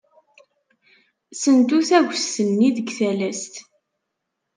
[1.41, 3.53] Sentu tagest-nni deg talast.